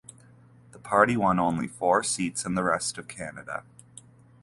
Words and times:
The 0.71 0.79
party 0.79 1.15
won 1.15 1.37
only 1.37 1.67
four 1.67 2.01
seats 2.01 2.43
in 2.43 2.55
the 2.55 2.63
rest 2.63 2.97
of 2.97 3.07
Canada. 3.07 3.63